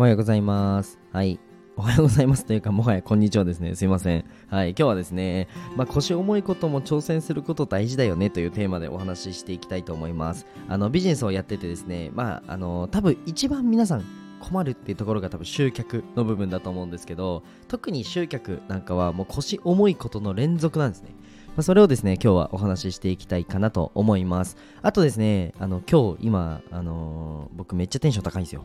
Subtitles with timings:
[0.00, 0.98] おはようございます。
[1.12, 1.38] はい。
[1.76, 3.74] おはようございますというか、もはやこんにちはですね。
[3.74, 4.24] すいません。
[4.48, 4.70] はい。
[4.70, 10.46] 今日はですね、まあ、腰重いことも挑戦すること大事だよねというテーマでお話ししていきたいと思います。
[10.70, 14.04] あの、ビジネスをやっててですね、まあ、あの、多分一番皆さん
[14.40, 21.10] 困るっていうところが多分集客の部分だと思うんですけど、特に集客なんかはもう腰重いことの連続なんですね。
[21.48, 24.56] まあ、それをですね、今日はお話ししていきたいかなと思います。
[24.80, 28.64] あとですね、あの、今日、今、あのー、僕めっちゃテンション高いんですよ。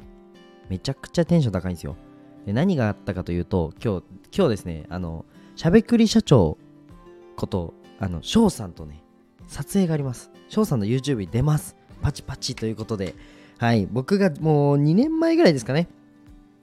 [0.70, 1.96] めちゃくちゃテンション高いんですよ。
[2.46, 4.04] で何があったかというと、今日、
[4.36, 6.58] 今日ですね、あの、しゃべくり社長
[7.36, 9.04] こと、あの、翔さんとね、
[9.48, 10.32] 撮影があります。
[10.50, 11.76] 翔さんの YouTube に出ます。
[12.02, 13.16] パチパチということで、
[13.58, 15.88] はい、僕がもう2年前ぐらいですかね。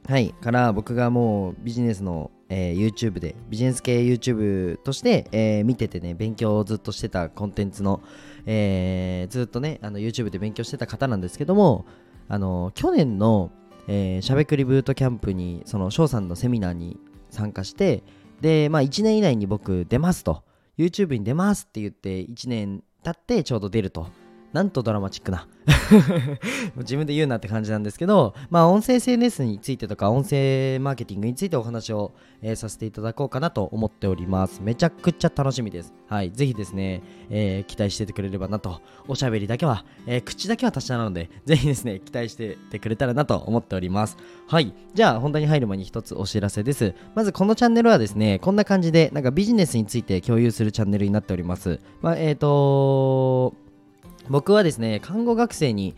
[0.09, 8.03] はい、から僕がもうビジネスの、えー、YouTube で、ビジネス系 YouTube として、えー、見ててね、勉強をずっとしてたコンテンツの、
[8.45, 11.87] えー、ずっとね、あの YouTube で勉強してた方なんですけども、
[12.29, 13.53] あの、去年の
[13.89, 16.99] えー、しゃべくりブートキャンプにその翔さんのセミナーに
[17.31, 18.03] 参加して
[18.41, 20.45] でまあ1年以内に僕出ますと。
[20.79, 24.09] YouTube に出ますって言って1年経ってちょうど出ると。
[24.53, 25.47] なんとドラマチックな
[26.77, 34.61] 自分で言うなって感じなんですけど、まあ、音声 SNS についてとか、音声マーケティングについてお話を、えー、させていただこうかなと思っております。
[34.63, 35.95] めちゃくちゃ楽しみです。
[36.09, 36.31] はい。
[36.33, 38.81] ぜひですね、えー、期待しててくれればなと。
[39.09, 44.17] おしゃべりだけは、えー、口だけは達者なので、ぜひですね、期待しててくれたらなと思っております。
[44.47, 44.75] はい。
[44.95, 46.95] じゃあ、本題に入る前に一つお知らせです。
[47.15, 51.81] まず、このチャンネルはですね、こんな感じで、なんかビジネスについて共有するチャンネルになっております。
[52.01, 53.55] まあ、えっ、と
[54.29, 55.95] 僕はですね看護学生に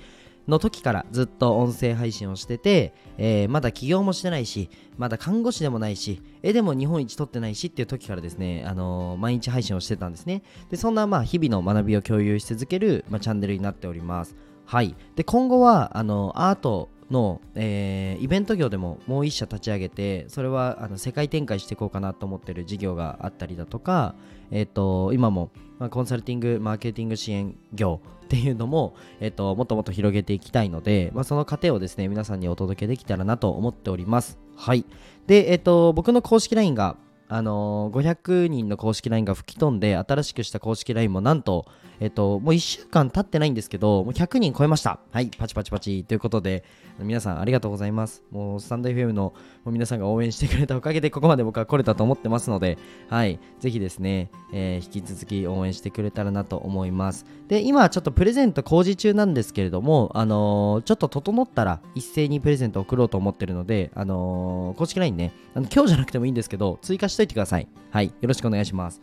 [0.48, 10.42] の時からずっと音声配信をしてて、えー、まだ起業もしてないし、まだ看護師でもないし、絵でも日本一撮ってないしっていう時からですね、あのー、毎日配信をしてたんですね。
[10.70, 14.36] で、そんなまあ日々の学びを共有し続ける、まあ、チャンネルになっております。
[14.66, 14.94] はい。
[15.16, 24.14] で、今後は、あのアートの、えー、イベント業でももう一社立ち上げてそれはあの世界展開していこうかなと思ってる事業があったりだとか、
[24.50, 34.38] えーと、今も、まあ、コンサルティングマーケティング支援業っていうのも、えーと、もっともっと広げていきたいので、まあ、その過程をですね皆さんにお届けできたらなと思っております。
[34.56, 34.84] はい。
[35.26, 36.96] で、えーと僕の公式 LINE が
[37.34, 41.66] あのー、500人の公式 LINE が吹き飛んで新しくした公式 LINE もなんと、
[41.98, 45.00] えっと、もう1週間経ってないんですけどもう100人超えました。
[45.10, 46.62] はいパチパチパチということで
[47.00, 48.22] 皆さんありがとうございます。
[48.30, 49.34] もうスタンド FM の
[49.66, 52.78] 皆さんが応援してくれたおかげでここまで僕は来れたと思ってますので
[53.08, 57.26] はいぜひですね、えー、引き続き応援してくれたらなと思います。
[57.48, 67.68] で今ちょっとプレゼント工事中なんですけれどもあのー、ちょっと整ったら一斉にプレゼント送ろうと思ってるのであのー、公式 LINE ねあの今日じゃなくてもいいんですけど追加しといてください。
[67.90, 68.06] はい。
[68.06, 69.00] よろしくお願いします。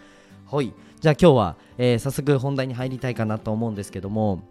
[0.51, 0.73] はい。
[0.99, 4.43] じゃあ今日は、えー、早速本題に入りたいかなと思うんですけども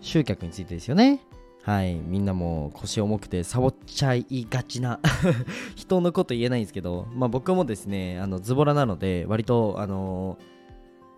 [0.00, 1.20] 集客についてですよね。
[1.62, 1.94] はい。
[1.94, 5.00] みんなも腰重くてサボっちゃいがちな
[5.74, 10.38] 人のこと言えないんですけど、まあ、僕もですねあのズボラなので割とあの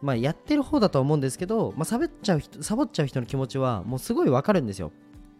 [0.02, 4.90] ー、まあ、やってる方だと思うんですけど、まあ、サボっちゃう人サボっちゃう人の気持ちはもうすごいわかるんですよ。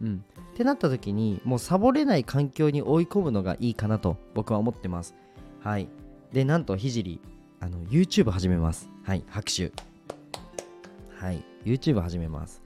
[0.02, 5.14] うん、ってなった時にもうサボれない環境に追い込むのがいいかなと僕は思ってます。
[5.60, 5.88] はい。
[6.32, 7.20] でなんとひじり
[7.60, 8.88] あの YouTube 始めます。
[9.04, 9.72] はい拍手。
[11.16, 12.62] はい YouTube 始めます。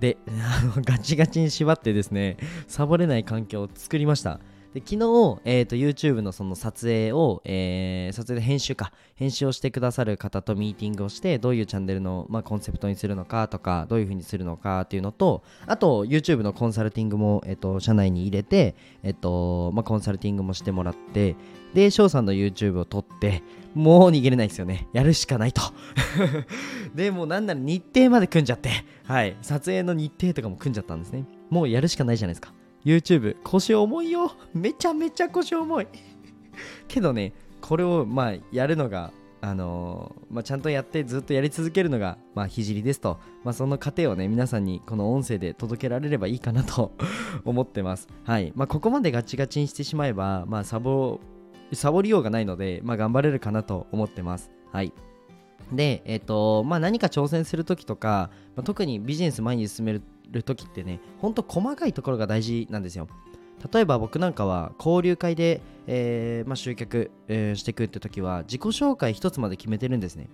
[0.00, 4.40] であのガチガチに縛ってですねサボれない環境を作りました。
[4.74, 18.74] で昨日、えーと、YouTube のその撮影を、えー、撮影で編集か編集をしてくださる方とミーティングをしてどういうチャンネルの、まあ、コンセプトにするのかとかどういう風にするのかっていうのとあと YouTube のコンサルティングも、えーと、社内に入れて、
[19.04, 21.36] えーとまあ、コンサルティングもしてもらって
[21.72, 24.86] で翔さんの YouTube を撮ってもう逃げれないですよね。
[24.92, 25.60] やるしかないと。
[26.94, 28.70] でもなんなら日程まで組んじゃって
[29.02, 29.36] はい。
[29.42, 31.24] 撮影の日程とかも組んじゃったんですね。
[31.50, 32.54] もうやるしかないじゃないですか。
[32.84, 34.32] YouTube 腰重いよ。
[34.54, 35.86] めちゃめちゃ腰重い。
[36.88, 46.92] けどねこれをまあやるのがあのー、まあ、ちゃんとやってずっとやり続けるのが、まあ、ひじりですと、まあ、その過程をね皆さんにこの音声で届けられればいいかなと。
[47.44, 48.08] 思ってます。
[48.24, 48.54] はい。
[48.56, 51.20] まあ、ここまでガチガチにしてしまえば、まあ、サボ
[51.74, 54.50] サボりようがないので、ま、頑張れるかなと思ってます。
[54.72, 54.94] はい。
[55.72, 60.02] で、えっ、ー、とまあ、何か挑戦するときとか、まあ、特にビジネス前に進める
[60.34, 63.08] る時ってねほんと細かいところが大事なんですよ。
[63.72, 70.28] 例えば僕なんかは交流会で、えーまあ、集客、えー、していくって時は自己紹介一つまで決めてるんですね。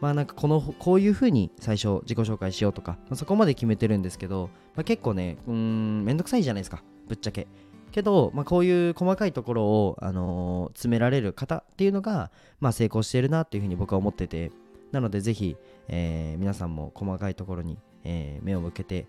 [0.00, 6.82] まあなんかこのこういう風に最初自己紹介しようとか、まあ、そこまで決めてるんですけど、まあ、結構ねうんめんどくさいじゃないですか。
[7.06, 7.48] ぶっちゃけ。
[7.90, 12.30] けど、まあ、こういう細かいところを、あのー、詰められる方っていうのが、
[12.60, 14.52] まあ、成功しているなっていうふうに僕は思ってて。
[14.92, 15.56] なのでぜひ、
[15.88, 19.06] えー、皆さんも細かいところに、えー、目を向けて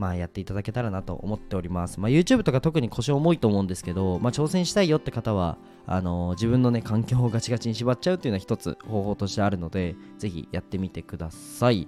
[0.00, 2.00] まあ、やっていただけたらなと思っております。
[2.00, 11.86] まあ、YouTube とか特に腰重いと思うんですけど、まあ、挑戦したいよって方は、あのー、自分のね、環境をガチガチに縛っちゃうっていうのは一つ方法としてあるので、ぜひやってみてください。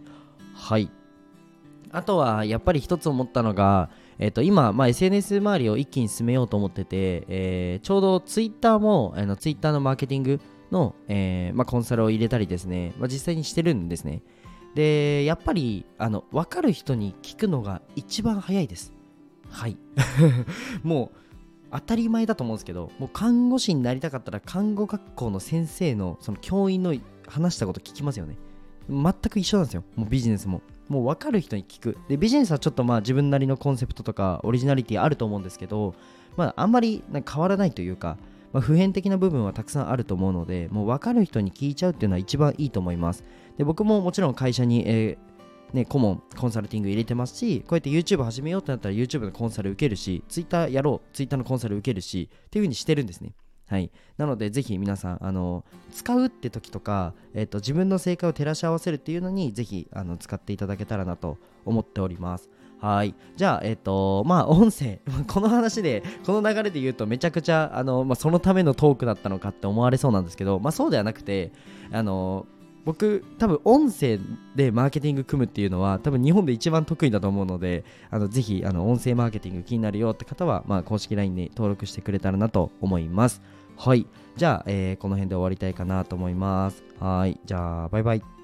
[0.54, 0.90] はい。
[1.90, 3.88] あとは、やっぱり一つ思ったのが、
[4.18, 14.20] えっ、と、今、まあ、SNS 周りを一気に進めようと思ってて、えー、ちょうど Twitter も、あの Twitter のマーケティングの、えまあ、コンサルを入れたりですね、まあ、実際にしてるんですね。
[14.74, 18.92] で、やっぱり、あの、分かる人に聞くのが一番早いです。
[19.50, 19.76] はい。
[20.82, 21.18] もう、
[21.72, 26.94] 当たり前だと思うんですけど、もう看護師になりたかったら、看護学校の先生の、その教員の
[27.26, 28.36] 話したこと聞きますよね。
[28.88, 29.84] 全く一緒なんですよ。
[29.94, 30.62] もうビジネスも。
[30.88, 31.96] もう分かる人に聞く。
[32.08, 35.94] で、ビジネスはちょっとまあ自分なりのコンセプトとかオリジナリティあると思うんですけど、
[36.36, 38.18] まああんまり変わらないというか、
[38.52, 43.24] まあ、普遍的な部分はたくさんあると思うので、もう分かる人に聞いちゃうっていうのは一番いいと思います。
[43.56, 45.32] で僕ももちろん会社に、えー
[45.74, 53.32] ね、顧問、コンサルティング入れてますし、こうやって YouTube 始めようってなったら YouTube のコンサル受けるし、Twitter やろう、Twitter のコンサル受けるし、っていう風にしてるんですね。
[53.68, 62.50] はい、なので、ぜひ皆さん、あの使うって時とか、えーと、自分の正解を照らし合わせるっていうのに、ぜひあの使っていただけたらなと思っております。
[62.82, 63.14] はい。
[63.36, 64.98] じゃあ、えっ、ー、と、まあ、音声、
[65.28, 71.52] この話で、この流れで言うと、めちゃくちゃ、あの、まあ、そのためのトークだったのかって思われそうなんですけど、まあ、そうではなくて、
[71.92, 72.44] あの、
[72.84, 74.18] 僕多分音声
[74.56, 83.40] でマーケティング組むっていうのは多分日本で一番得意だと思うのであのぜひあの音声マーケティング気になるよって方は、まあ、公式 LINE に登録してくれたらなと思います。
[83.76, 84.06] はい。
[84.36, 86.82] じゃあ、えー、この辺で終わりたいかなと思います。
[86.98, 87.40] はい。
[87.44, 88.41] じゃあバイバイ。